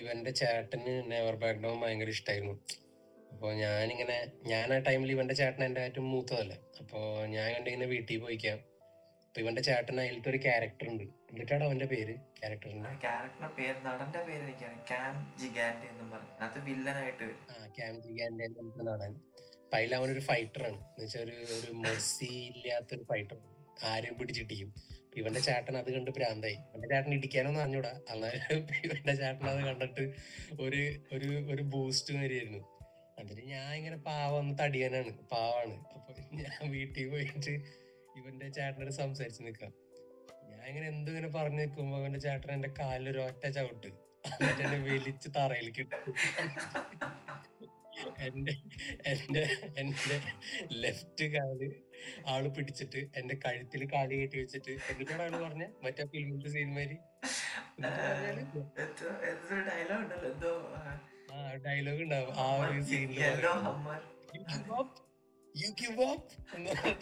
ഇവന്റെ 0.00 0.32
ചേട്ടന് 0.40 0.94
നെവർ 1.12 1.36
ബാക്ക്ഡൗൺ 1.42 1.76
ഭയങ്കര 1.82 2.10
ഇഷ്ടമായിരുന്നു 2.16 2.54
അപ്പൊ 3.32 3.48
ഞാനിങ്ങനെ 3.62 4.16
ഞാൻ 4.52 4.68
ആ 4.74 4.78
ടൈമിൽ 4.88 5.10
ഇവന്റെ 5.14 5.34
ചേട്ടൻ 5.40 5.62
എന്റെ 5.66 5.80
ഏറ്റവും 5.86 6.06
മൂത്തതല്ലേ. 6.12 6.56
അപ്പൊ 6.80 6.98
ഞാൻ 7.34 7.46
കണ്ടിങ്ങനെ 7.54 7.86
വീട്ടിൽ 7.94 8.18
പോയിക്കാം. 8.24 8.58
അപ്പൊ 9.38 9.46
ഇവന്റെ 9.46 9.62
ചേട്ടൻ 9.66 9.96
അതിലത്തെ 10.02 10.28
ഒരു 10.30 10.38
ക്യാരക്ടർ 10.44 10.86
ഉണ്ട്. 10.92 11.02
എന്നിട്ടാണ് 11.30 11.64
അവന്റെ 11.66 11.86
പേര്? 11.90 12.14
ക്യാരക്ടറിന്റെ 12.38 12.88
ക്യാരക്ടറിന്റെ 13.04 13.48
പേര് 13.58 13.76
നടന്റെ 13.84 14.20
പേര് 14.28 14.42
എനിക്കാണ് 14.46 14.78
ക്യാം 14.88 15.14
ജിഗാൻഡ് 15.42 15.84
എന്നും 15.90 16.06
പറഞ്ഞു 16.12 16.32
അത് 16.46 16.56
വില്ലനായിട്ട് 16.68 17.22
വരും. 17.22 17.44
ആ 17.52 17.54
നടൻ. 18.88 19.12
പൈല 19.72 19.90
അതിൽ 19.90 19.94
അവനൊരു 19.98 20.22
ഫൈറ്റർ 20.30 20.62
ആണ്. 20.68 20.80
വെച്ചാൽ 20.98 21.22
ഒരു 21.24 21.36
ഒരു 21.58 21.70
മെർസി 21.84 22.30
ഇല്ലാത്തൊരു 22.50 23.04
ഫൈറ്റർ 23.12 23.38
ആരും 23.92 24.16
പിടിച്ചിട്ടിയും 24.20 24.70
ഇവന്റെ 25.20 25.40
ചേട്ടൻ 25.48 25.74
അത് 25.82 25.90
കണ്ട് 25.96 26.10
ഭ്രാന്തായി. 26.18 26.58
ഇവന്റെ 26.68 26.88
ചേട്ടൻ 26.94 27.12
ഇടിക്കാനൊന്നും 27.18 27.62
അറിഞ്ഞൂടാ. 27.62 27.94
അന്നേരം 28.12 28.60
ഇവന്റെ 28.86 29.16
ചേട്ടൻ 29.22 29.48
അത് 29.54 29.62
കണ്ടിട്ട് 29.70 30.06
ഒരു 30.66 30.82
ഒരു 31.16 31.30
ഒരു 31.54 31.64
ബൂസ്റ്റ് 31.74 32.14
വരികയായിരുന്നു 32.22 32.62
അതിന് 33.20 33.44
ഞാൻ 33.54 33.70
ഇങ്ങനെ 33.74 34.00
പാവം 34.10 34.48
തടിയനാണ്. 34.60 35.12
പാവാണ്. 35.34 35.76
അപ്പൊ 35.96 36.12
ഞാൻ 36.42 36.58
വീട്ടിൽ 36.76 37.06
പോയിട്ട് 37.12 37.54
ഇവന്റെ 38.18 38.48
ചേട്ടനോട് 38.48 38.92
സംസാരിച്ച് 38.96 39.42
നിൽക്കാം 39.42 39.72
ഞാൻ 40.50 40.64
ഇങ്ങനെ 40.68 40.86
എന്തോ 40.86 41.10
ഇങ്ങനെ 41.10 41.30
പറഞ്ഞു 41.34 41.60
നിൽക്കുമ്പോ 41.60 41.96
അവന്റെ 41.98 42.20
ചേട്ടൻ 42.20 42.50
എന്റെ 42.52 42.70
കാലിലൊരു 42.80 43.18
ഒരു 43.18 43.26
ഒറ്റ 43.28 43.44
ചവിട്ട്. 43.50 43.90
എന്നിട്ട് 44.32 44.62
എന്നെ 44.62 44.78
വലിച്ച് 44.86 45.28
തറയിലേക്ക് 45.36 45.82
എന്റെ 48.26 48.52
എന്റെ 49.06 49.42
എന്റെ 49.76 50.16
ലെഫ്റ്റ് 50.74 51.26
കാൽ 51.32 51.60
ആൾ 52.26 52.44
പിടിച്ചിട്ട് 52.48 53.00
എന്റെ 53.16 53.34
കഴുത്തിൽ 53.44 53.82
കാൽ 53.86 54.10
കെട്ടി 54.12 54.36
വെച്ചിട്ട് 54.38 54.74
എന്നിട്ടാണ് 54.90 55.22
ആൾ 55.24 55.34
പറഞ്ഞ 55.42 55.64
മറ്റേ 55.84 56.04
ഫിലിമിന്റെ 56.04 56.50
സീൻമാരി 56.50 56.98
ആ. 61.30 61.38
ഡയലോഗ് 61.64 62.02
ഉണ്ടാവും. 62.02 62.30
ആ 62.36 62.46
ഒരു 62.62 62.82
സീനിൽ 62.82 63.18
യു 65.60 65.68
ഗിവ് 65.80 66.04
അപ്പ് 66.12 66.32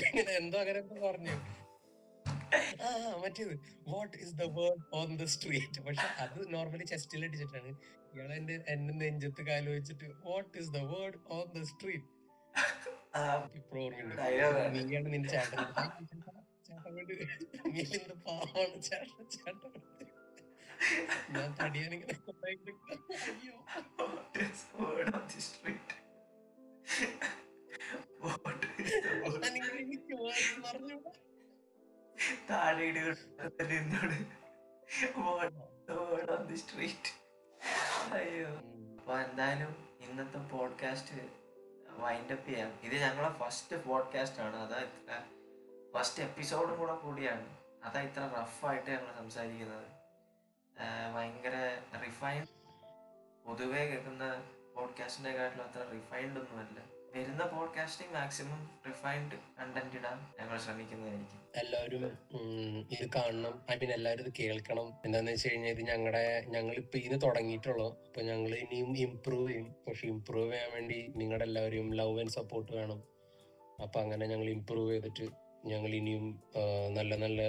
ഇങ്ങനെ 0.08 0.32
എന്തോ 0.40 0.56
അങ്ങനെ 0.62 0.78
എന്തോ 0.82 0.96
പറഞ്ഞു. 1.06 1.34
ആ 2.84 2.88
മറ്റേത്. 3.22 3.54
What 3.92 4.14
is 4.24 4.34
the 4.40 4.44
word 4.58 4.82
on 4.98 5.08
the 5.20 5.24
street 5.34 5.80
പക്ഷെ 5.86 6.08
അത് 6.24 6.38
നോർമലി 6.54 6.84
ചെസ്റ്റിൽ 6.92 7.24
അടിച്ചിട്ടാണ് 7.28 7.70
ഇയാളെ 8.14 8.34
എന്റെ 8.40 8.54
എന്റെ 8.74 8.92
നെഞ്ചത്ത് 9.02 9.42
കാൽ 9.48 9.64
വെച്ചിട്ട് 9.76 10.08
what 10.28 10.52
is 10.62 10.70
the 10.76 10.82
word 10.92 11.18
on 11.36 11.46
the 11.56 11.62
street 11.72 12.08
ഇപ്പൊ 13.58 13.76
ഓർമ്മയുണ്ട്. 13.84 14.14
നീയാണ് 14.76 15.08
നിന്റെ 15.14 15.28
ചേട്ടൻ. 15.34 15.58
ചേട്ടൻ 16.68 16.92
വേണ്ടി 16.96 17.14
നീ 17.74 17.82
എന്ത് 17.98 18.14
പാവാണ്. 18.26 18.76
ചേട്ടൻ 18.88 19.26
ചേട്ടൻ 19.36 19.72
ഞാൻ 21.34 21.50
തടിയാനിങ്ങനെ 21.60 22.16
അയ്യോ. 22.48 23.56
അയ്യോ. 38.12 38.48
എന്തായാലും 39.20 39.88
ഇന്നത്തെ 40.00 40.38
പോഡ്കാസ്റ്റ് 40.38 41.16
വൈൻഡ് 41.90 42.32
അപ്പ് 42.32 42.48
ചെയ്യാം. 42.48 42.80
ഇത് 42.82 42.94
ഞങ്ങളെ 42.94 43.28
ഫസ്റ്റ് 43.28 43.84
പോഡ്കാസ്റ്റ് 43.84 44.40
ആണ്. 44.40 44.56
അതാ 44.56 44.78
ഇത്ര 44.78 45.22
ഫസ്റ്റ് 45.94 46.22
എപ്പിസോഡും 46.22 46.78
കൂടെ 46.78 46.94
കൂടിയാണ്. 46.94 47.56
അതാ 47.84 48.00
ഇത്ര 48.00 48.20
റഫായിട്ട് 48.20 48.90
ഞങ്ങൾ 48.90 49.14
സംസാരിക്കുന്നത്. 49.18 49.88
ഭയങ്കര 51.14 51.82
റിഫൈൻഡ് 52.06 52.48
പൊതുവേ 53.46 53.86
കേൾക്കുന്ന 53.86 54.50
പോഡ്കാസ്റ്റിനെക്കാട്ടിലും 54.76 55.64
അത്ര 55.64 55.90
റിഫൈൻഡ് 55.90 56.38
ഒന്നുമല്ല. 56.38 56.95
വരുന്ന 57.16 57.44
പോഡ്കാസ്റ്റിംഗ് 57.46 58.12
മാക്സിമം 58.14 58.60
റിഫൈൻഡ് 58.88 59.36
കണ്ടന്റ് 59.58 59.96
ഇടാൻ 59.96 60.16
ഞങ്ങൾ 60.40 60.58
ശ്രമിക്കുന്നതായിരിക്കും. 60.58 61.40
എല്ലാവരും 61.56 62.02
ഇത് 62.90 63.10
കാണണം. 63.16 63.54
ഐ 63.70 63.76
മീൻ 63.76 63.92
എല്ലാവരും 63.92 64.24
ഇത് 64.26 64.32
കേൾക്കണം. 64.38 64.88
എന്താന്ന് 65.04 65.32
വെച്ച് 65.32 65.48
കഴിഞ്ഞാൽ 65.48 65.70
ഇത് 65.70 65.80
ഞങ്ങളുടെ 65.82 66.24
ഞങ്ങൾ 66.48 66.74
ഇപ്പൊ 66.74 66.98
ഇതിന് 66.98 67.22
തുടങ്ങിയിട്ടുള്ളൂ. 67.22 67.86
അപ്പൊ 68.06 68.22
ഞങ്ങൾ 68.22 68.54
ഇനിയും 68.56 68.96
ഇമ്പ്രൂവ് 68.98 69.48
ചെയ്യും. 69.48 69.74
പക്ഷെ 69.86 70.06
ഇമ്പ്രൂവ് 70.06 70.52
ചെയ്യാൻ 70.52 70.72
വേണ്ടി 70.72 71.12
നിങ്ങളുടെ 71.16 71.44
എല്ലാവരും 71.44 71.94
ലവ് 71.94 72.20
ആൻഡ് 72.20 72.30
സപ്പോർട്ട് 72.30 72.72
വേണം. 72.72 73.00
അപ്പൊ 73.82 74.00
അങ്ങനെ 74.00 74.26
ഞങ്ങൾ 74.26 74.48
ഇമ്പ്രൂവ് 74.48 74.92
ചെയ്തിട്ട് 74.92 75.26
ഞങ്ങൾ 75.64 75.90
ഇനിയും 75.94 76.26
നല്ല 76.94 77.14
നല്ല 77.16 77.40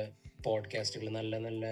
പോഡ്കാസ്റ്റുകൾ 0.45 1.09
നല്ല 1.09 1.37
നല്ല 1.37 1.63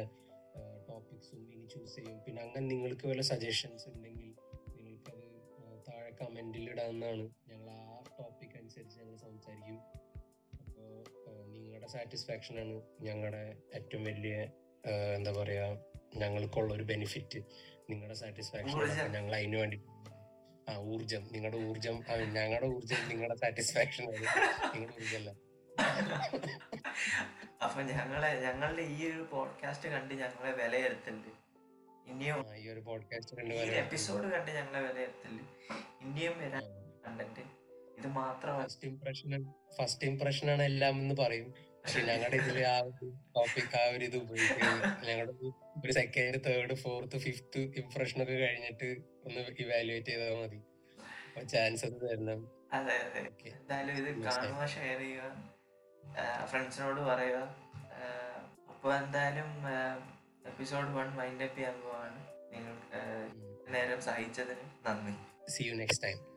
ടോപ്പിക്സും 0.90 1.40
ഇനി 1.46 1.66
ചൂസ് 1.68 1.96
ചെയ്യും. 1.96 2.18
പിന്നെ 2.26 2.42
അങ്ങനെ 2.42 2.66
നിങ്ങൾക്ക് 2.68 3.08
വല്ല 3.08 3.22
സജഷൻസ് 3.32 3.90
ഉണ്ടെങ്കിൽ 3.90 4.30
നിങ്ങൾക്കത് 4.78 5.24
ആ, 5.60 5.66
താഴെ 5.88 6.12
കമന്റിൽ 6.20 6.70
ഇടാവുന്നതാണ് 6.70 7.26
ഞങ്ങൾ 7.48 7.75
അനുസരിച്ച് 8.76 8.98
ഞങ്ങൾ 9.02 9.18
സംസാരിക്കും 9.24 9.78
അപ്പോൾ 11.18 11.36
നിങ്ങളുടെ 11.52 11.88
സാറ്റിസ്ഫാക്ഷൻ 11.88 12.56
ആണ് 12.60 12.76
ഞങ്ങളുടെ 13.02 13.44
ഏറ്റവും 13.76 14.04
വലിയ 14.04 14.36
എന്താ 15.16 15.32
പറയാ 15.38 15.66
ഞങ്ങൾക്കുള്ള 16.16 16.72
ഒരു 16.74 16.86
ബെനിഫിറ്റ് 16.92 17.40
നിങ്ങളുടെ 17.90 18.18
സാറ്റിസ്ഫാക്ഷൻ 18.22 18.78
ഞങ്ങൾ 19.16 19.34
അതിന് 19.38 19.58
വേണ്ടി 19.58 19.80
ആ 20.68 20.76
ഊർജം 20.94 21.24
നിങ്ങളുടെ 21.32 21.60
ഊർജം 21.68 21.98
ഞങ്ങളുടെ 22.38 22.70
ഊർജം 22.76 23.02
നിങ്ങളുടെ 23.10 23.38
സാറ്റിസ്ഫാക്ഷൻ 23.38 24.06
നിങ്ങളുടെ 24.74 24.96
ഊർജമല്ല 24.98 25.32
അപ്പൊ 27.66 27.82
ഞങ്ങളെ 27.92 28.32
ഞങ്ങളുടെ 28.42 28.86
ഈ 28.96 29.02
ഒരു 29.12 29.26
പോഡ്കാസ്റ്റ് 29.32 29.90
കണ്ട് 29.90 30.14
ഞങ്ങളെ 30.16 30.54
വിലയിരുത്തുന്നുണ്ട് 30.62 31.32
ഇനിയും 32.08 32.42
ഈ 32.58 32.66
ഒരു 32.70 32.82
പോഡ്കാസ്റ്റ് 32.82 33.38
കണ്ട് 33.38 33.78
എപ്പിസോഡ് 33.84 34.28
കണ്ട് 34.34 34.52
ഞങ്ങളെ 34.52 34.82
വിലയിരുത്തുന്നുണ്ട് 34.88 35.54
ഇനിയും 36.04 36.36
വരാൻ 36.40 36.66
കണ്ടന്റ് 37.06 37.46
ഇത് 37.98 38.08
മാത്രം 38.08 38.64
ഫസ്റ്റ് 38.64 38.86
ഇംപ്രഷൻ 38.86 39.54
ഫസ്റ്റ് 39.82 40.06
ഇംപ്രഷൻ 40.06 40.52
ആണ് 40.52 40.64
എല്ലാം 40.64 41.00
എന്ന് 41.00 41.16
പറയും. 41.16 41.52
പക്ഷെ 41.52 42.02
ഞങ്ങളുടെ 42.02 42.36
ഇതിൽ 42.36 42.64
ആ 42.64 42.80
ഒരു 42.80 43.18
ടോപ്പിക് 43.36 43.78
ആ 43.78 43.90
ഒരു 43.90 44.06
ഇത് 44.06 44.18
ഉപയോഗിക്കുന്നത് 44.18 45.08
ഞങ്ങളുടെ 45.08 45.32
ഒരു- 45.32 45.92
second 45.94 46.46
third 46.46 46.74
fourth 46.74 47.18
fifth 47.18 47.60
impression 47.60 48.24
ഒക്കെ 48.24 48.34
കഴിഞ്ഞിട്ട് 48.34 49.02
ഒന്ന് 49.26 49.40
ഇവാലുവേറ്റ് 49.60 50.08
ചെയ്താൽ 50.08 50.44
മതി. 50.44 50.62
ചാൻസസ് 51.46 51.92
തരണം. 51.92 52.52
അതെ 52.74 52.94
അതെ. 52.94 53.20
എന്തായാലും 53.46 53.94
ഇത് 53.98 54.24
കാണുക 54.24 54.66
ഷെയർ 54.66 55.00
ചെയ്യുക 55.00 55.56
ഫ്രണ്ട്സിനോട് 56.46 57.02
പറയുക. 57.02 57.56
അപ്പോൾ 58.70 58.96
എന്തായാലും 58.96 59.64
എപ്പിസോഡ് 60.48 60.88
വൺ 60.88 61.08
മൈൻഡ് 61.10 61.44
അപ്പ് 61.44 61.58
ചെയ്യാൻ 61.58 61.82
പോവാണ്. 61.82 62.28
നിങ്ങൾ 62.54 62.78
നേരം 63.72 64.02
സഹിച്ചതിന് 64.02 64.88
നന്ദി. 64.88 65.52
C 65.52 65.64
you 65.64 65.74
next 65.74 66.08
time 66.08 66.35